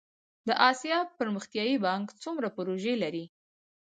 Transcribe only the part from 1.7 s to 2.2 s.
بانک